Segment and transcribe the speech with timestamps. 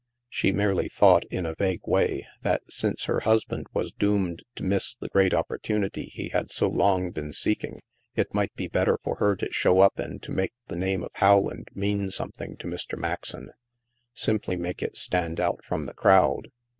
[0.29, 4.95] She merely thought, in a vague way, that since her husband was doomed to miss
[4.95, 7.81] the great op portunity he had so long been seeking,
[8.15, 11.11] it might be better for her to show up and to make the name of
[11.21, 12.97] Rowland mean something to Mr.
[12.97, 13.51] Maxon—
[14.15, 16.47] sim ply make it stand out from the crowd.